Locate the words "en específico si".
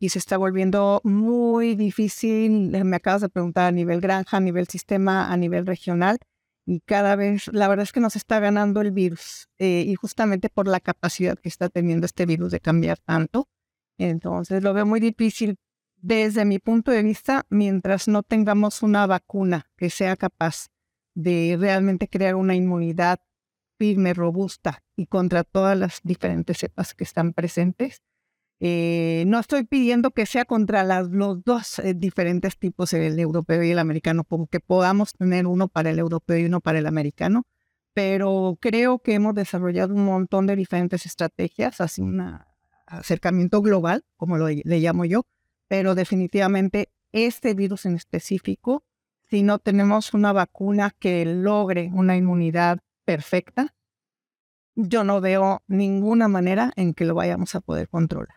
47.86-49.42